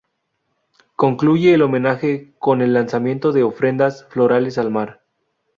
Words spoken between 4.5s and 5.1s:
al mar.